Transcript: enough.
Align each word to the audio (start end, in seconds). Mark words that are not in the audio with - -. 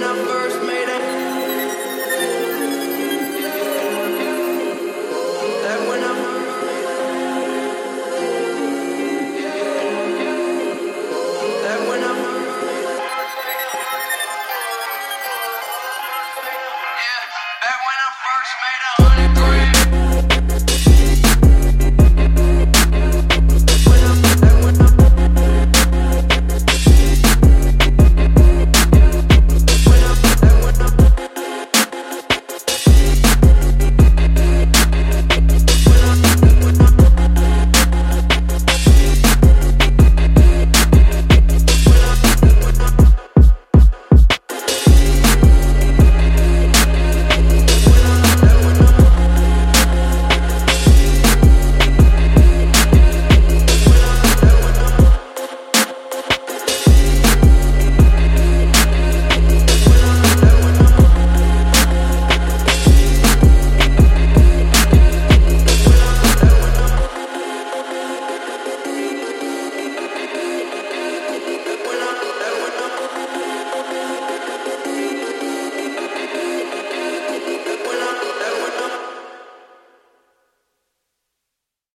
enough. 0.00 0.29